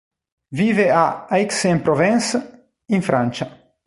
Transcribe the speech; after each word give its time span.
Vive 0.59 0.89
a 0.89 1.27
Aix-en-Provence, 1.29 2.69
in 2.87 3.03
Francia. 3.03 3.75